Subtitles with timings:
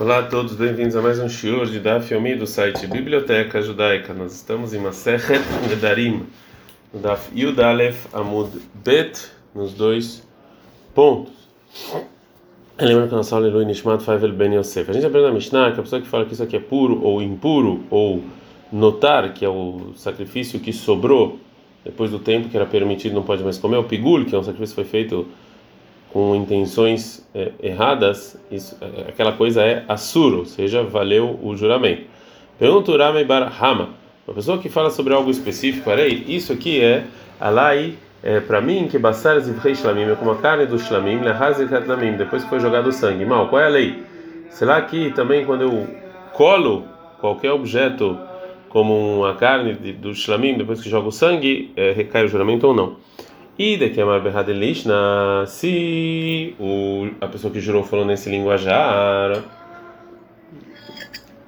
[0.00, 4.14] Olá a todos, bem-vindos a mais um shiur de Daf Yomi do site Biblioteca Judaica.
[4.14, 6.22] Nós estamos em Masechet Nedarim,
[6.90, 8.48] no Daf Yud Aleph Amud
[8.82, 10.26] Bet, nos dois
[10.94, 11.34] pontos.
[12.80, 14.88] Lembra que a nossa aula é Nishmat Faivel Ben Yosef.
[14.88, 17.02] A gente aprende na Mishnah que a pessoa que fala que isso aqui é puro
[17.02, 18.24] ou impuro, ou
[18.72, 21.38] notar, que é o sacrifício que sobrou
[21.84, 24.42] depois do tempo que era permitido, não pode mais comer, o pigul, que é um
[24.42, 25.26] sacrifício que foi feito
[26.12, 32.02] com intenções é, erradas, isso, é, aquela coisa é assur, ou seja, valeu o juramento.
[32.58, 33.90] Pergunta Urame Bar Hama,
[34.26, 37.04] uma pessoa que fala sobre algo específico, aí, isso aqui é
[37.40, 41.86] alai é, para mim que basar zivrei shlamim é como a carne do shlamim lehazikat
[41.86, 43.24] lamim, depois que foi jogado o sangue.
[43.24, 44.02] Mal, qual é a lei?
[44.50, 45.86] Será que também quando eu
[46.34, 46.84] colo
[47.18, 48.18] qualquer objeto
[48.68, 52.74] como a carne do shlamim, depois que joga o sangue, é, recai o juramento ou
[52.74, 52.96] não?
[53.58, 54.04] E de que é
[55.46, 59.42] se o, a pessoa que jurou falou nesse linguajar,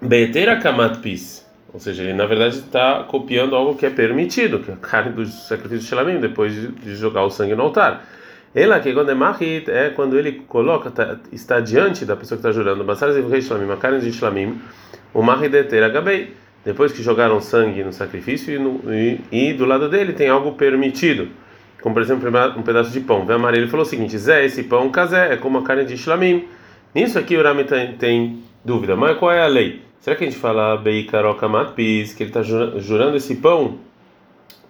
[0.00, 4.70] Betera Kamat Pis, ou seja, ele na verdade está copiando algo que é permitido, que
[4.70, 8.04] é a carne do sacrifício de Shelamim, depois de, jogar o sangue no altar.
[8.54, 9.16] Ela que quando é
[9.68, 13.70] é quando ele coloca, tá, está diante da pessoa que está jurando, Basar Zivrei Shlamim,
[13.72, 14.60] a carne de Shlamim,
[15.14, 19.64] o mahit Etera Gabei, depois que jogaram sangue no sacrifício e, no, e, e do
[19.64, 21.28] lado dele tem algo permitido
[21.82, 23.26] como por exemplo um pedaço de pão.
[23.26, 25.96] Vem amarelo, ele falou o seguinte: Zé, esse pão casé é como a carne de
[25.96, 26.44] shlamim.
[26.94, 29.82] Nisso aqui o Rami tem, tem, dúvida, mas qual é a lei?
[30.00, 33.78] Será que a gente fala beikaroka matpis, que ele está jurando esse pão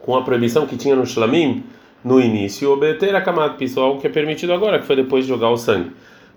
[0.01, 1.65] com a proibição que tinha no shlamim
[2.05, 5.51] no início, ou betera kamatpis, algo que é permitido agora, que foi depois de jogar
[5.51, 5.93] o sangue?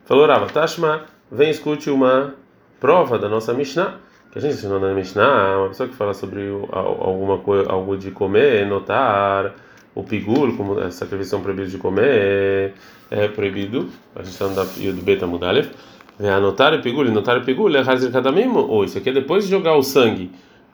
[0.05, 2.35] Falou Rava, Tashma, vem escute uma
[2.79, 3.99] prova da nossa Mishnah
[4.35, 8.67] a gente ensinou na Mishnah, uma pessoa que fala sobre alguma coisa, algo de comer,
[8.67, 9.55] notar
[9.95, 12.73] o pigul, como essa sacrifício proibido de comer,
[13.09, 13.89] é, é proibido.
[14.15, 15.71] A gente está no Yud Beta Mudalef.
[16.19, 19.45] Anotar o pigul, anotar o pigul é razir cada mesmo, ou isso aqui é depois
[19.45, 20.31] de jogar o sangue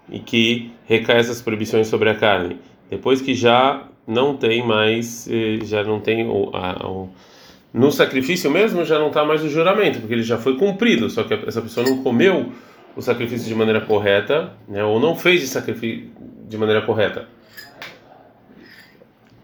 [0.09, 2.58] e que recai essas proibições sobre a carne,
[2.89, 7.09] depois que já não tem mais, eh, já não tem o, a, o
[7.73, 11.23] no sacrifício mesmo já não está mais o juramento, porque ele já foi cumprido, só
[11.23, 12.52] que essa pessoa não comeu
[12.95, 16.11] o sacrifício de maneira correta, né, ou não fez de sacrifício
[16.48, 17.27] de maneira correta.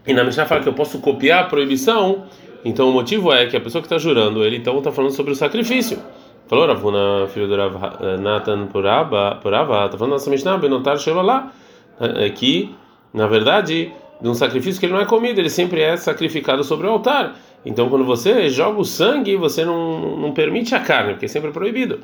[0.08, 2.24] E na Mishnah fala que eu posso copiar a proibição,
[2.64, 5.32] então o motivo é que a pessoa que está jurando, ele então está falando sobre
[5.32, 5.98] o sacrifício.
[6.48, 11.52] Falou Ravuna, filho do Rav eh, Nathan Purava, está falando nossa Mishnah, Benotar Shelolá,
[12.00, 12.74] é que,
[13.12, 16.86] na verdade, de um sacrifício que ele não é comido, ele sempre é sacrificado sobre
[16.86, 17.36] o altar.
[17.66, 21.50] Então, quando você joga o sangue, você não, não permite a carne, porque é sempre
[21.50, 22.00] proibido.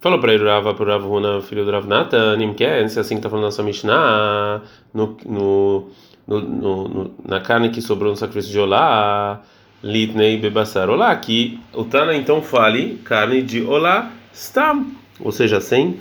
[0.00, 3.28] Falou para ele, Rava, Ravuna, filho do Rav Nathan, Nimken, se é assim que está
[3.28, 4.62] falando nossa Mishnah,
[4.94, 5.88] no, no
[6.26, 9.40] no, no, na carne que sobrou no sacrifício de Olá,
[9.82, 14.86] Litnei Bebassar Olá, que o Tana então fale carne de Olá Stam,
[15.20, 15.98] ou seja, sem,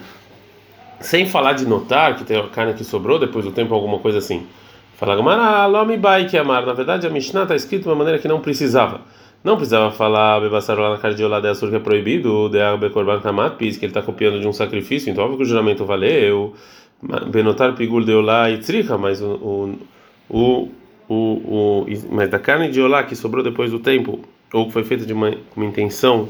[0.99, 4.19] sem falar de notar que tem a carne que sobrou depois do tempo, alguma coisa
[4.19, 4.45] assim.
[4.95, 6.63] Fala Gamara, Lomi Bai que amar.
[6.63, 9.01] Na verdade, a Mishnah está escrito de uma maneira que não precisava.
[9.43, 12.59] Não precisava falar Bebassar Olá na carne de Olá de Assur que é proibido, de
[12.77, 16.53] Bekorban Kamat que ele está copiando de um sacrifício, então óbvio que o juramento valeu.
[17.31, 19.75] Benotar Pigul de Olá e Tzricha, mas o
[20.31, 20.69] o,
[21.09, 24.21] o, o, mas da carne de olá que sobrou depois do tempo,
[24.53, 26.29] ou que foi feita de uma, uma intenção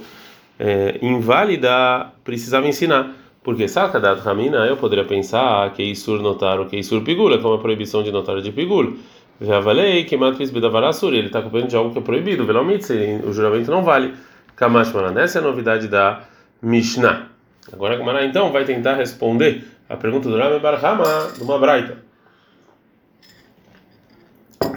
[0.60, 3.16] é, inválida, precisava ensinar.
[3.44, 7.60] Porque Sakadat Ramina, eu poderia pensar que Isur notar o que Isur pigula, como a
[7.60, 8.98] proibição de notar de pigul.
[9.40, 12.92] Já falei que Matris Bedavarasur, ele está copiando de algo que é proibido, Velomitz,
[13.24, 14.14] o juramento não vale.
[14.56, 16.22] Kamash essa é a novidade da
[16.62, 17.28] Mishnah.
[17.74, 22.11] Agora então vai tentar responder a pergunta do Rame Barhama, de uma braita.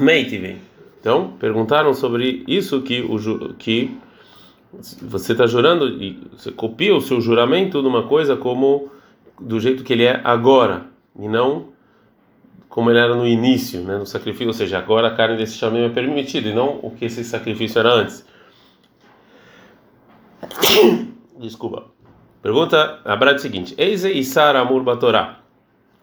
[0.00, 0.58] Meitive.
[1.00, 3.96] Então, perguntaram sobre isso que o que
[5.02, 8.90] você está jurando e você copia o seu juramento de uma coisa como
[9.38, 10.86] do jeito que ele é agora
[11.18, 11.74] e não
[12.68, 15.86] como ele era no início, né, no sacrifício, ou seja, agora a carne desse chamego
[15.86, 18.26] é permitida e não o que esse sacrifício era antes.
[21.38, 21.84] Desculpa.
[22.42, 25.38] Pergunta a Brad seguinte: Isar Amur Batorá.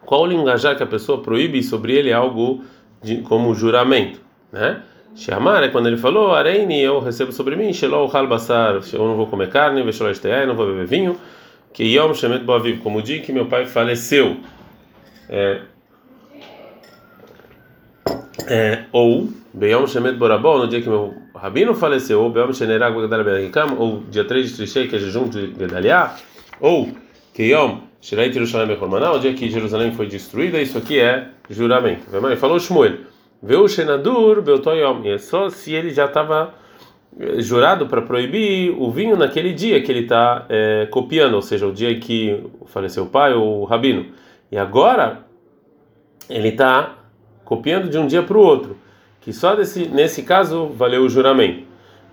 [0.06, 2.64] Qual o linguajar que a pessoa proíbe sobre ele algo
[3.02, 4.20] de, como juramento,
[4.50, 4.82] né?
[5.14, 9.26] Shamar é quando ele falou, Areini, eu recebo sobre mim, Shelol Halbasar, eu não vou
[9.26, 11.18] comer carne, Veshelol Esteai, não vou beber vinho,
[11.72, 14.38] que Yom Shemet Boaviv, como o dia que meu pai faleceu.
[15.28, 15.60] É,
[18.46, 23.66] é, ou Beyom Shemet Borabó, no dia que meu rabino faleceu, ou Beyom Shenerag Gedaliah
[23.78, 26.16] ou dia 3 de Trishei, que é jejum de Gedaliah,
[26.60, 26.90] ou
[27.34, 27.52] que
[28.02, 32.04] Shirei Yerushalayim Bechormaná, o dia que Jerusalém foi destruída, isso aqui é juramento.
[32.12, 32.96] Ele falou Shmuel,
[33.40, 36.52] Veu Shenadur Beltoyom, é só se ele já estava
[37.38, 41.72] jurado para proibir o vinho naquele dia que ele está é, copiando, ou seja, o
[41.72, 44.06] dia que faleceu o pai ou o rabino.
[44.50, 45.20] E agora
[46.28, 46.96] ele está
[47.44, 48.76] copiando de um dia para o outro,
[49.20, 51.68] que só desse, nesse caso valeu o juramento,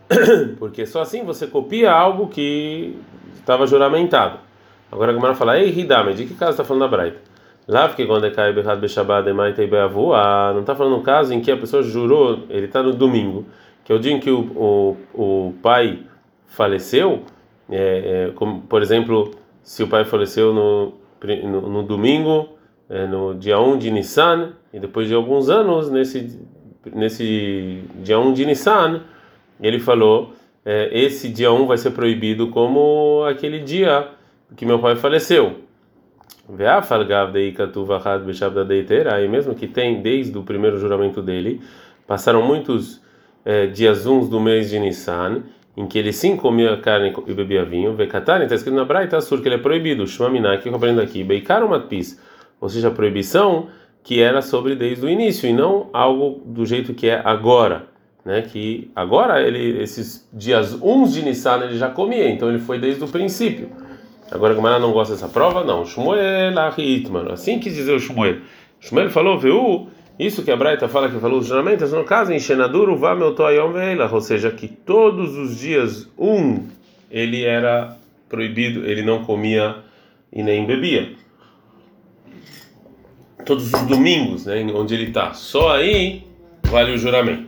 [0.59, 2.95] porque só assim você copia algo que
[3.39, 4.48] estava juramentado.
[4.91, 7.19] Agora a Gemara fala, ei, Hidame, de que caso está falando a Braita?
[7.67, 11.39] Lá, porque quando é cai berrado bechabad emaita e não está falando um caso em
[11.39, 13.45] que a pessoa jurou, ele está no domingo,
[13.83, 15.99] que é o dia em que o, o, o pai
[16.47, 17.21] faleceu,
[17.69, 19.29] é, é, como, por exemplo,
[19.61, 20.93] se o pai faleceu no,
[21.43, 22.49] no, no domingo,
[22.89, 26.39] é, no dia 1 de Nissan, e depois de alguns anos, nesse,
[26.91, 29.01] nesse dia 1 de Nissan,
[29.61, 30.33] ele falou:
[30.65, 34.07] é, esse dia 1 vai ser proibido como aquele dia
[34.55, 35.61] que meu pai faleceu.
[39.13, 41.61] Aí mesmo que tem desde o primeiro juramento dele,
[42.07, 43.01] passaram muitos
[43.45, 45.43] é, dias uns do mês de Nissan,
[45.77, 49.41] em que ele sim comia carne e bebia vinho, Vekatani, está escrito na Braita Sur
[49.41, 52.19] que ele é proibido, Shmaminá, que eu aprendo aqui, Beikar Matpis,
[52.59, 53.67] ou seja, a proibição
[54.03, 57.87] que era sobre desde o início, e não algo do jeito que é agora.
[58.25, 62.77] Né, que agora ele esses dias uns de Nissan ele já comia, então ele foi
[62.77, 63.69] desde o princípio.
[64.31, 65.85] Agora que o não gosta dessa prova, não.
[65.85, 66.53] Shmuel
[67.11, 67.31] mano.
[67.31, 68.37] Assim quis dizer o Shmuel.
[68.79, 69.89] Shmuel falou, viu?
[70.19, 73.33] Isso que a Braita fala que falou os juramentos, no caso, em Shenaduro, vá meu
[73.33, 76.67] toayom veila, ou seja, que todos os dias, um,
[77.09, 77.97] ele era
[78.27, 79.77] proibido, ele não comia
[80.31, 81.13] e nem bebia.
[83.45, 85.33] Todos os domingos, né, onde ele está.
[85.33, 86.27] Só aí
[86.65, 87.47] vale o juramento.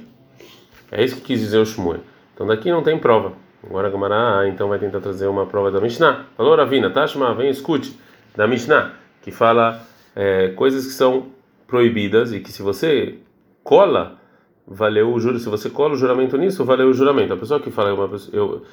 [0.90, 2.00] É isso que quis dizer o Shmuel.
[2.34, 3.34] Então daqui não tem prova.
[3.64, 6.26] Agora a Gamara, ah, então vai tentar trazer uma prova da Mishnah.
[6.36, 7.98] Falou, Ravina, Tashma, vem escute,
[8.36, 9.82] da Mishnah, que fala
[10.16, 11.28] é, coisas que são
[11.68, 13.20] proibidas e que se você
[13.64, 14.18] cola,
[14.68, 15.40] valeu o juro.
[15.40, 17.34] Se você cola o juramento nisso, valeu o juramento.
[17.34, 18.64] A pessoa que fala, uma pessoa, eu,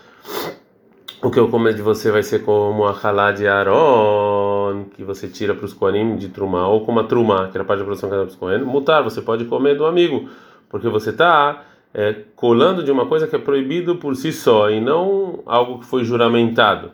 [1.23, 5.29] o que eu comer de você vai ser como a halá de Aaron, que você
[5.29, 8.09] tira para os Koanim de Trumá, ou como a Trumá, que era parte da produção
[8.09, 8.67] que era para os.
[8.67, 10.29] Mutar, você pode comer do amigo,
[10.69, 11.65] porque você está
[11.99, 15.85] é, colando de uma coisa que é proibido por si só e não algo que
[15.85, 16.93] foi juramentado,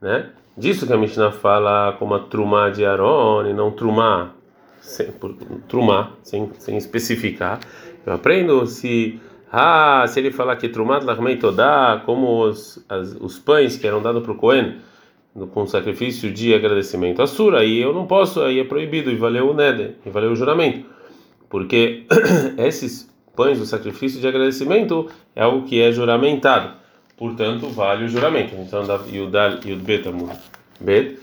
[0.00, 0.30] né?
[0.56, 4.30] Disso que a Mishnah fala como a Trumá de Aaron e não Trumá
[4.80, 5.34] sem, por,
[5.68, 7.60] trumar, sem, sem especificar.
[8.06, 9.20] Eu aprendo se
[9.52, 14.00] ah, se ele falar que trumat lachmei todá, como os, as, os pães que eram
[14.00, 14.78] dados para o Cohen
[15.52, 19.50] com sacrifício de agradecimento a Sura, aí eu não posso, aí é proibido, e valeu
[19.50, 20.84] o Neder, e valeu o juramento,
[21.48, 22.06] porque
[22.58, 23.08] esses
[23.38, 26.72] pães do sacrifício de agradecimento é algo que é juramentado,
[27.16, 28.56] portanto vale o juramento.
[28.56, 30.10] Então, Yudal Yudbet
[30.80, 31.20] Bet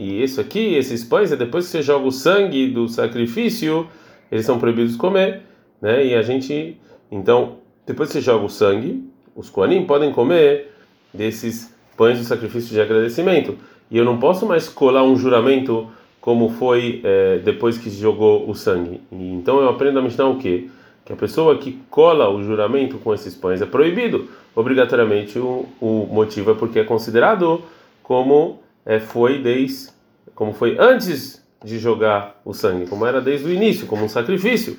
[0.00, 3.86] e isso aqui, esses pães, é depois que você joga o sangue do sacrifício,
[4.32, 5.42] eles são proibidos de comer,
[5.82, 6.06] né?
[6.06, 6.80] E a gente,
[7.12, 9.04] então, depois que você joga o sangue,
[9.36, 10.72] os koanim podem comer
[11.12, 13.58] desses pães do sacrifício de agradecimento.
[13.90, 18.48] E eu não posso mais colar um juramento como foi é, depois que se jogou
[18.48, 19.00] o sangue.
[19.10, 20.68] E, então eu aprendo a Mishnah o quê?
[21.04, 26.08] Que a pessoa que cola o juramento com esses pães é proibido obrigatoriamente o, o
[26.10, 27.62] motivo é porque é considerado
[28.02, 29.90] como é, foi desde
[30.34, 34.78] como foi antes de jogar o sangue, como era desde o início, como um sacrifício.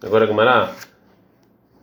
[0.00, 0.72] Agora a Gamara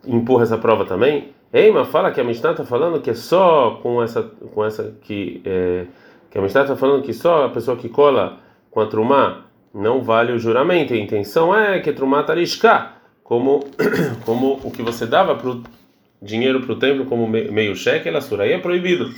[0.06, 1.34] empurra essa prova também.
[1.52, 5.42] Eima fala que a Mishnah está falando que é só com essa com essa que
[5.46, 5.86] é,
[6.30, 8.40] que a Mishnah está falando que só a pessoa que cola
[8.78, 10.94] com a trumá não vale o juramento.
[10.94, 12.92] A intenção é que trumá tarishka,
[13.24, 13.66] como
[14.24, 15.58] como o que você dava para
[16.22, 19.12] dinheiro para o templo como meio cheque, ela sura aí é proibido.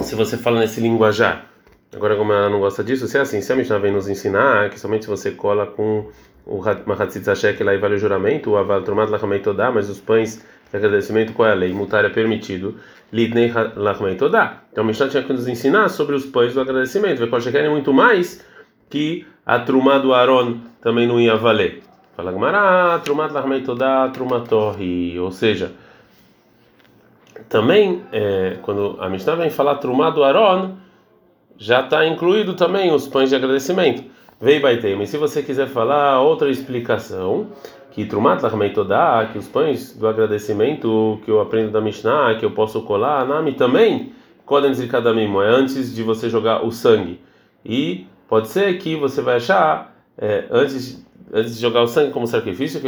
[0.00, 1.46] Se você fala nesse linguajar.
[1.92, 4.70] Agora, como ela não gosta disso, se é assim, se a Mishnah vem nos ensinar
[4.70, 6.08] que somente se você cola com
[6.46, 10.00] o Mahatzitza Shek lá e vale o juramento, o Aval Tromat Lachamei Todá, mas os
[10.00, 11.72] pães agradecimento, qual é a lei?
[11.72, 12.76] Mutar é permitido.
[13.12, 14.62] Lidnei Lachamei Todá.
[14.72, 17.18] Então a Mishnah tinha que nos ensinar sobre os pães do agradecimento.
[17.18, 18.44] Vekol Sheker é muito mais
[18.90, 21.82] que a Trumá do Aaron também não ia valer.
[22.16, 25.18] Fala Gamara, Trumat Lahmei Todá, Trumatorri.
[25.20, 25.72] Ou seja,
[27.48, 30.76] também, é, quando a Mishnah vem falar Trumat do Aron,
[31.58, 34.04] já está incluído também os pães de agradecimento.
[34.40, 37.48] Vei Baitei, mas se você quiser falar outra explicação,
[37.96, 38.42] que Trumat
[38.74, 43.26] Todá, que os pães do agradecimento que eu aprendo da Mishnah, que eu posso colar,
[43.26, 44.12] Nami também,
[44.44, 47.18] Kodem Zikadamim, é antes de você jogar o sangue.
[47.64, 52.26] E pode ser que você vai achar, é, antes antes de jogar o sangue como
[52.26, 52.82] sacrifício,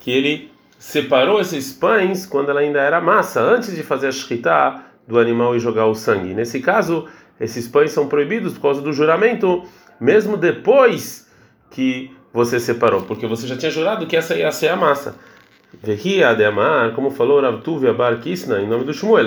[0.00, 4.82] que ele separou esses pães quando ela ainda era massa, antes de fazer a shkita
[5.06, 6.32] do animal e jogar o sangue.
[6.32, 7.06] Nesse caso,
[7.38, 9.64] esses pães são proibidos por causa do juramento,
[10.00, 11.28] mesmo depois
[11.70, 13.02] que você separou?
[13.02, 15.16] Porque você já tinha jurado que essa ia ser a massa.
[15.82, 19.26] Vehia de amar, como falou Rav Tuvia Kisna, em nome do Shmuel,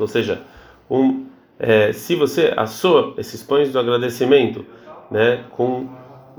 [0.00, 0.40] ou seja,
[0.90, 1.26] um,
[1.58, 4.64] é, se você assou esses pães do agradecimento,
[5.10, 5.88] né, com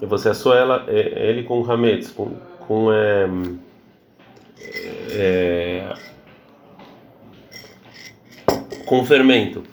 [0.01, 3.29] você assou ela, é, ele com hametz, com, com é,
[5.11, 5.93] é,
[8.85, 9.63] com fermento,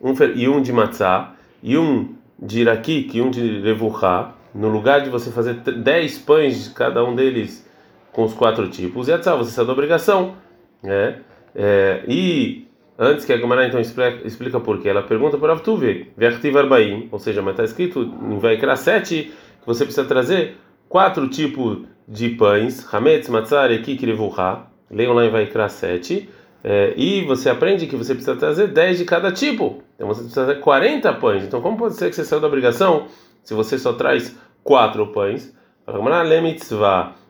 [0.00, 4.68] um fer, e um de matzá, e um de irakik e um de revuchá, no
[4.68, 7.68] lugar de você fazer 10 pães, cada um deles
[8.12, 10.36] com os quatro tipos, yatzá, você sai da obrigação,
[10.82, 11.18] né?
[11.54, 12.66] É, e
[12.98, 17.08] antes que a Gemara então explica, explica por quê, ela pergunta para Avtuve, Vertiv Arbaim,
[17.10, 20.56] ou seja, mas está escrito em Vaikra 7 que você precisa trazer
[20.88, 26.28] quatro tipos de pães, Hametz, Matzar, Ekik, Revuchá, leiam lá em Vaikra 7,
[26.62, 29.82] é, e você aprende que você precisa trazer 10 de cada tipo.
[30.04, 31.44] Então você precisa trazer 40 pães.
[31.44, 33.06] Então como pode ser que você saiu da obrigação
[33.42, 35.54] se você só traz 4 pães?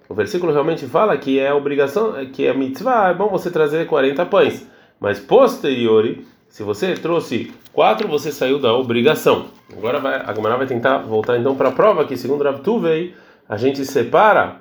[0.09, 4.26] O versículo realmente fala que é obrigação, que é mitzvah, é bom você trazer 40
[4.26, 4.69] pães.
[4.99, 9.47] Mas posteriori, se você trouxe 4, você saiu da obrigação.
[9.73, 13.14] Agora vai, a Gemara vai tentar voltar então para a prova que segundo Rav Tuvei,
[13.49, 14.57] a gente separa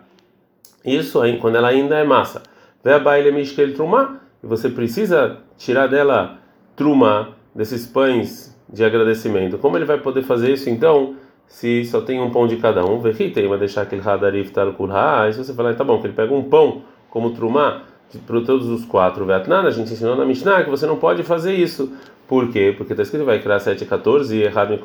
[0.86, 2.44] isso aí quando ela ainda é massa.
[2.84, 6.38] Ve baile mishkel trumah e você precisa tirar dela
[6.76, 9.58] truma desses pães de agradecimento.
[9.58, 11.16] Como ele vai poder fazer isso então,
[11.48, 13.00] se só tem um pão de cada um?
[13.00, 15.22] Verritei, vai deixar aquele hadarif tal kurha.
[15.22, 17.84] Aí você fala, tá bom, que ele pega um pão como truma
[18.28, 21.54] para todos os quatro Vietnã, a gente ensinou na Mishnah que você não pode fazer
[21.54, 21.92] isso.
[22.28, 22.74] Por quê?
[22.76, 24.78] Porque está escrito vai criar 7 e 14 e errado me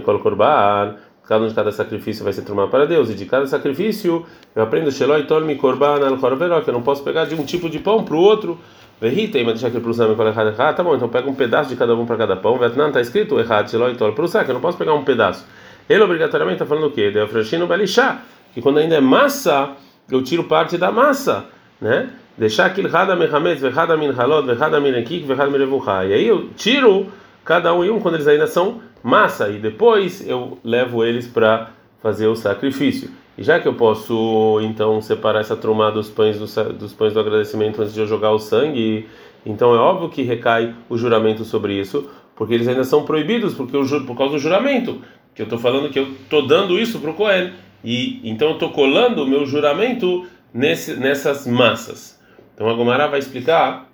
[0.00, 0.96] colo corban
[1.28, 4.24] cada um de cada sacrifício vai ser trumar para Deus, e de cada sacrifício
[4.56, 7.78] eu aprendo Sheloi Tolmi Korban al que eu não posso pegar de um tipo de
[7.78, 8.58] pão para o outro.
[9.00, 11.94] Verritei, mas deixar aquele para usar errado, tá bom, então pega um pedaço de cada
[11.94, 12.58] um para cada pão.
[12.58, 15.46] Vietnã está escrito errado, Sheloi Tol para usar, que eu não posso pegar um pedaço.
[15.88, 17.10] Ele obrigatoriamente está falando o quê?
[17.10, 19.70] De Afrashino Belishá, que quando ainda é massa,
[20.10, 21.44] eu tiro parte da massa,
[21.80, 22.10] né?
[22.36, 26.50] Deixar aquele Hada Mehamet, Vehada Min Halot, Vehada Min Ekik, Vehada Min E aí eu
[26.56, 27.06] tiro
[27.44, 31.70] cada um e um quando eles ainda são massa e depois eu levo eles para
[32.02, 33.10] fazer o sacrifício.
[33.38, 37.20] E já que eu posso então separar essa tromada dos pães do, dos pães do
[37.20, 39.06] agradecimento antes de eu jogar o sangue,
[39.46, 43.76] então é óbvio que recai o juramento sobre isso, porque eles ainda são proibidos porque
[43.76, 45.00] eu, por causa do juramento.
[45.36, 47.52] Que eu estou falando que eu estou dando isso para o Cohen.
[47.84, 52.20] E então eu estou colando o meu juramento nesse, nessas massas.
[52.54, 53.87] Então a Gomara vai explicar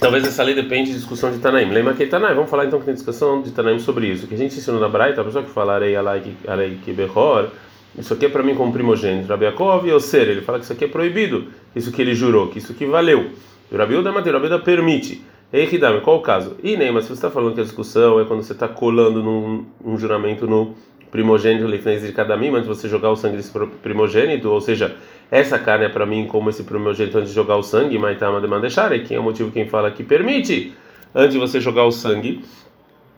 [0.00, 1.70] talvez essa lei depende de discussão de Tanaim.
[1.70, 2.34] Lembra que Tanaim?
[2.34, 4.24] Vamos falar então que tem discussão de Tanaim sobre isso.
[4.24, 6.22] O que a gente ensinou na Braita, a pessoa que fala Arei Alai
[6.84, 7.48] Kibehor,
[7.98, 9.28] isso aqui é para mim como primogênito.
[9.28, 12.48] Rabi Yaakov ou Ser, ele fala que isso aqui é proibido, isso que ele jurou,
[12.48, 13.30] que isso aqui valeu.
[13.70, 15.24] E o Rabi Uda Matei, o Rabi Uda permite.
[15.52, 16.56] Ei, Hidame, qual o caso?
[16.62, 19.22] E nem, mas se você está falando que a discussão é quando você está colando
[19.22, 20.74] num, um juramento no
[21.10, 23.52] primogênito leifnez de cada mim, antes de você jogar o sangue desse
[23.82, 24.94] primogênito, ou seja,
[25.30, 28.46] essa carne é para mim como esse primogênito antes de jogar o sangue, maitama de
[28.46, 30.72] mandechar, e quem é o motivo quem fala que permite
[31.14, 32.42] antes de você jogar o sangue,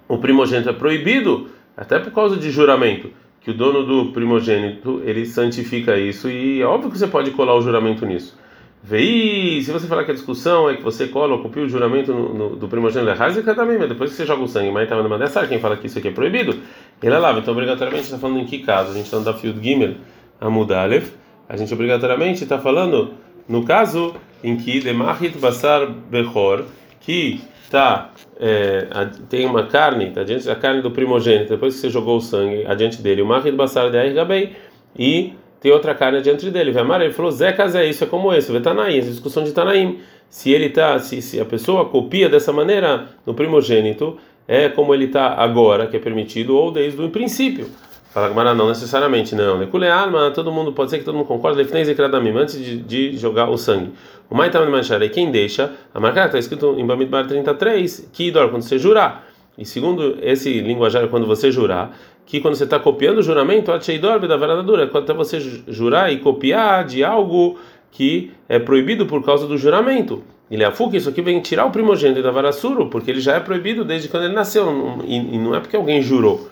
[0.08, 3.10] o primogênito é proibido, até por causa de juramento,
[3.40, 7.54] que o dono do primogênito ele santifica isso e é óbvio que você pode colar
[7.54, 8.36] o juramento nisso.
[8.82, 12.12] Vei, se você falar que a discussão é que você cola ou copia o juramento
[12.14, 15.02] no, no, do primogênito é também, mas depois que você joga o sangue, mas estava
[15.02, 16.56] mandando sabe quem fala que isso aqui é proibido?
[17.02, 18.92] Ele é lava, então obrigatoriamente está falando em que caso?
[18.92, 19.94] A gente está no da Field Gimel,
[20.40, 21.10] Amud Aleph,
[21.48, 23.14] a gente obrigatoriamente está falando
[23.48, 24.14] no caso
[24.44, 26.64] em que Demahit Basar Bechor,
[27.00, 27.40] que
[27.70, 28.86] tá, é,
[29.28, 32.66] tem uma carne, tá diante a carne do primogênito, depois que você jogou o sangue
[32.66, 34.52] adiante dele, o Mahit Basar de Gabei,
[34.96, 36.70] e tem outra carne adiante dele.
[36.70, 39.98] Vemar, ele falou, Zé Kazé, isso é como esse, o Tanaim, essa discussão de Tanaim.
[40.28, 45.06] Se ele tá, se, se a pessoa copia dessa maneira no primogênito, é como ele
[45.06, 47.68] está agora, que é permitido, ou desde o princípio.
[48.10, 49.58] Fala Gamara, não necessariamente, não.
[49.58, 52.78] Necule alma, todo mundo, pode ser que todo mundo concorde, defnez e kradamim, antes de,
[52.78, 53.92] de jogar o sangue.
[54.30, 58.50] O maitam de é quem deixa, a marca está escrito em Bamidbar 33, que dor,
[58.50, 59.26] quando você jurar.
[59.58, 64.20] E segundo esse linguajar, quando você jurar, que quando você está copiando o juramento, acheidor
[64.26, 67.58] da veradadura, quando até você jurar e copiar de algo
[67.90, 70.22] que é proibido por causa do juramento.
[70.50, 73.84] Ele é isso aqui vem tirar o primogênito da varassuro, porque ele já é proibido
[73.84, 74.66] desde quando ele nasceu,
[75.06, 76.47] e não é porque alguém jurou.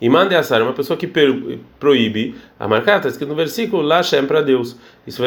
[0.00, 1.10] E mande assar, uma pessoa que
[1.80, 4.76] proíbe a marcar, está escrito no versículo, lá Shem para Deus.
[5.06, 5.22] Isso.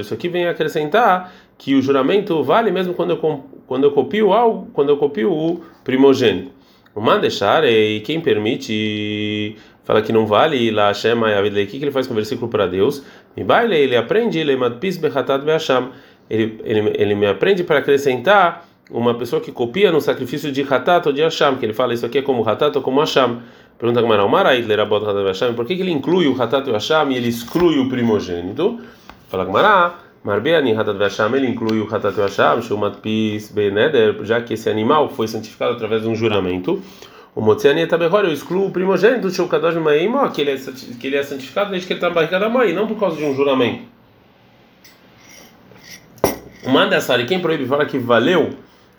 [0.00, 4.68] Isso aqui vem acrescentar que o juramento vale mesmo quando eu, quando eu copio algo,
[4.72, 6.50] quando eu copio o primogênito.
[6.94, 12.06] O mandechar e quem permite fala que não vale lá Hashem o que ele faz
[12.06, 13.04] com o versículo para Deus?
[13.36, 15.90] Me baile ele aprende ele madpis bechatat beacham.
[16.30, 21.06] Ele ele ele me aprende para acrescentar uma pessoa que copia no sacrifício de Hatat
[21.06, 23.38] ou de Hashem, que ele fala isso aqui é como Hatat ou como Hashem.
[23.84, 27.16] Pergunta Gamara, o Maraitler Abot Hatat por que, ele inclui o Hatat e Hashem e
[27.18, 28.80] ele exclui o primogênito?
[29.28, 29.92] Fala Gamara,
[30.24, 34.70] Marbeani Hatat Hashem, ele inclui o Hatat e Hashem, Shumat Pis Beneder, já que esse
[34.70, 36.82] animal foi santificado através de um juramento.
[37.36, 40.56] O Motziani Tabehor, eu excluo o primogênito, o Kadosh Maimó, que é
[40.98, 43.18] que ele é santificado desde que ele está na barriga da mãe, não por causa
[43.18, 43.84] de um juramento.
[46.64, 48.48] O Mandasari, quem proíbe, fala que valeu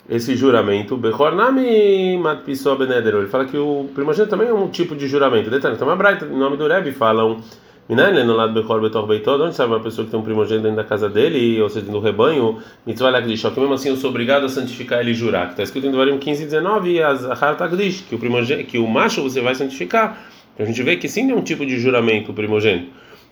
[0.09, 0.97] esse juramento.
[0.97, 3.19] Bechornami matpiso benedero.
[3.19, 5.49] Ele fala que o primogênito também é um tipo de juramento.
[5.49, 7.41] Detalhe, então, Braita, em nome do Rebbe, falam.
[7.87, 10.77] Minane no lado Bechor Betor Beitod, onde sabe uma pessoa que tem um primogênito dentro
[10.77, 14.43] da casa dele, ou seja, no rebanho, mitzvah lakdish, que mesmo assim eu sou obrigado
[14.43, 18.15] a santificar ele e jurar, está escrito em Devarim 15 e 19, Azahar Takdish, que
[18.15, 20.17] o primogênito, que o macho você vai santificar.
[20.55, 22.87] Então a gente vê que sim é um tipo de juramento o primogênito.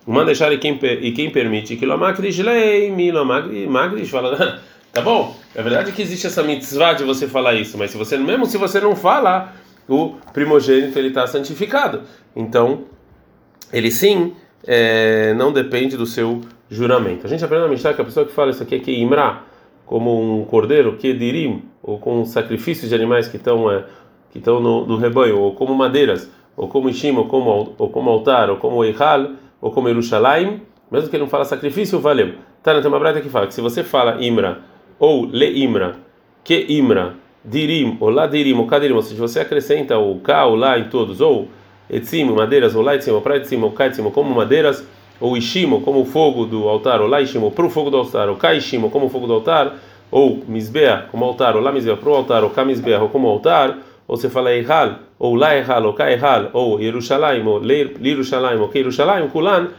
[0.05, 4.61] Manda deixar e quem, e quem permite que Lomakdish lei, Milomagdish, fala.
[4.93, 5.35] Tá bom?
[5.55, 8.57] É verdade que existe essa mitzvah de você falar isso, mas se você mesmo se
[8.57, 9.55] você não falar,
[9.88, 12.01] o primogênito ele está santificado.
[12.36, 12.86] Então,
[13.72, 14.33] ele sim
[14.65, 17.27] é, não depende do seu juramento.
[17.27, 19.43] A gente aprende na Mishnah que a pessoa que fala isso aqui é que imra,
[19.86, 23.86] como um cordeiro, que dirim, ou com sacrifícios de animais que estão é,
[24.31, 28.10] que estão no, no, rebanho, ou como madeiras, ou como ishim, ou como ou como
[28.10, 32.33] altar, ou como eihal, ou como Yerushalayim, mesmo que ele não fala sacrifício, valeu.
[32.63, 35.95] Tá, tem uma brata que fala que se você fala imra ou leimra,
[36.43, 40.55] que imra, dirim, ou lá dirim, ou kadirim, ou seja, você acrescenta o ka, o
[40.55, 41.47] lá em todos, ou
[41.89, 44.88] etzim, madeiras, ou lá etzim, ou pra etzim, ou ka etzim, como madeiras,
[45.19, 48.29] ou ishimo, como o fogo do altar, ou lá ishimo, para o fogo do altar,
[48.29, 49.75] ou ka ishimo, como o fogo do altar,
[50.12, 53.27] ou misbeah, como altar, ou lá misbeah, para o altar, ou ka misbeah, ou como
[53.27, 58.59] altar, ou você fala Eihal, ou lá Eihal, ou ka Eihal, ou Yerushalayim, ou Lirushalayim,
[58.59, 59.69] ou que Yerushalayim, Kulan,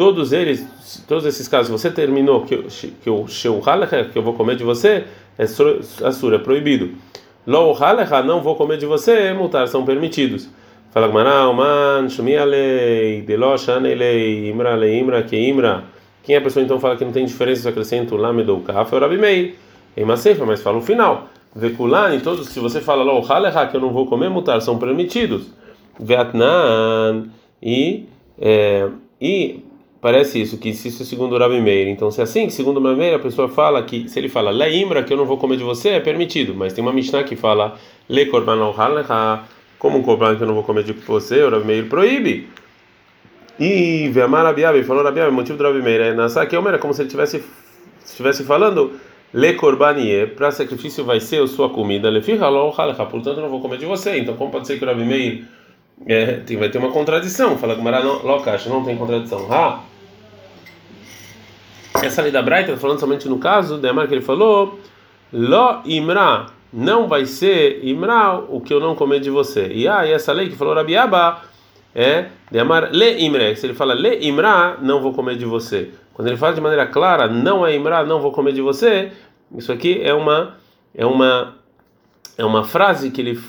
[0.00, 0.66] todos eles,
[1.06, 2.56] todos esses casos, você terminou que,
[3.02, 5.04] que o que eu vou comer de você,
[5.36, 6.92] é assura, é proibido.
[7.46, 10.48] Lo Halecha, não vou comer de você, é multar, são permitidos.
[10.90, 15.84] Fala Gmará, man, Shumialei, Deloshanelei, Imra, Le Imra, Que Imra.
[16.22, 18.94] Quem é a pessoa então fala que não tem diferença se acrescento Lamed ou Kaf,
[18.94, 19.56] é o Rabi Meir.
[19.94, 21.28] Em mas fala o final.
[21.54, 25.48] Vekulani, todos, se você fala Lo Halecha, que eu não vou comer, multar, são permitidos.
[25.98, 27.24] Veatnan,
[27.62, 28.06] e.
[28.42, 28.88] É,
[29.20, 29.64] e
[30.00, 31.88] parece isso, que isso é segundo o Rabi Meir.
[31.88, 34.50] Então, se é assim, segundo o Rabi Meir, a pessoa fala que, se ele fala
[34.50, 36.54] Leimbra, que eu não vou comer de você, é permitido.
[36.54, 38.72] Mas tem uma Mishnah que fala Le Korban
[39.78, 42.48] como um korban que eu não vou comer de você, o Rabi Meir proíbe.
[43.58, 46.94] E Veamar Rabiabe, falou Rabiabe, o motivo do Rabi Meir é Nasa que era como
[46.94, 47.44] se ele estivesse
[48.04, 48.92] estivesse falando
[49.32, 53.78] Le Korbanie, para sacrifício vai ser a sua comida, Le portanto eu não vou comer
[53.78, 54.18] de você.
[54.18, 55.44] Então, como pode ser que o Rabi Meir
[56.06, 57.56] é, tem, vai ter uma contradição.
[57.58, 59.46] Fala que Mará Locacha não tem contradição.
[59.50, 59.80] Ah,
[62.06, 64.78] essa lei da Braita, falando somente no caso de Amar que ele falou,
[65.32, 69.68] Lo Imra, não vai ser Imra o que eu não comer de você.
[69.72, 71.42] E ah, e essa lei que falou Rabiaba
[71.94, 73.56] é de Amar Le Imre.
[73.56, 75.90] Se ele fala Le Imra, não vou comer de você.
[76.14, 79.10] Quando ele fala de maneira clara, não é Imra, não vou comer de você,
[79.56, 80.54] isso aqui é uma
[80.94, 81.54] é uma
[82.38, 83.40] é uma frase que ele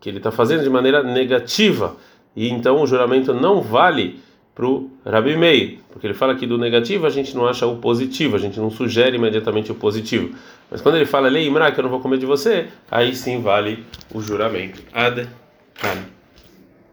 [0.00, 1.96] que ele está fazendo de maneira negativa
[2.34, 4.20] e então o juramento não vale
[4.58, 7.76] para o Rabi Meir, porque ele fala que do negativo a gente não acha o
[7.76, 10.34] positivo, a gente não sugere imediatamente o positivo.
[10.68, 13.84] Mas quando ele fala Leimra, que eu não vou comer de você, aí sim vale
[14.12, 14.82] o juramento.
[14.92, 15.28] Ad
[15.80, 16.17] -kan.